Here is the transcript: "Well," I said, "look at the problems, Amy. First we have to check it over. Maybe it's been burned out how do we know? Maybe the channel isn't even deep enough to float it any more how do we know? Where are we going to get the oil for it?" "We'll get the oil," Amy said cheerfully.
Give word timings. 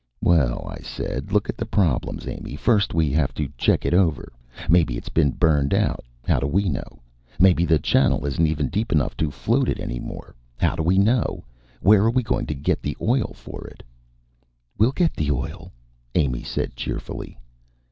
"Well," 0.23 0.67
I 0.67 0.81
said, 0.81 1.31
"look 1.31 1.47
at 1.47 1.57
the 1.57 1.65
problems, 1.67 2.25
Amy. 2.27 2.55
First 2.55 2.91
we 2.95 3.11
have 3.11 3.35
to 3.35 3.47
check 3.55 3.85
it 3.85 3.93
over. 3.93 4.33
Maybe 4.67 4.97
it's 4.97 5.09
been 5.13 5.29
burned 5.29 5.75
out 5.75 6.03
how 6.27 6.39
do 6.39 6.47
we 6.47 6.69
know? 6.69 7.03
Maybe 7.37 7.65
the 7.65 7.77
channel 7.77 8.25
isn't 8.25 8.47
even 8.47 8.69
deep 8.69 8.91
enough 8.91 9.15
to 9.17 9.29
float 9.29 9.69
it 9.69 9.79
any 9.79 9.99
more 9.99 10.33
how 10.57 10.75
do 10.75 10.81
we 10.81 10.97
know? 10.97 11.43
Where 11.81 12.01
are 12.05 12.09
we 12.09 12.23
going 12.23 12.47
to 12.47 12.55
get 12.55 12.81
the 12.81 12.97
oil 12.99 13.33
for 13.35 13.67
it?" 13.67 13.83
"We'll 14.75 14.91
get 14.91 15.13
the 15.15 15.29
oil," 15.29 15.71
Amy 16.15 16.41
said 16.41 16.75
cheerfully. 16.75 17.37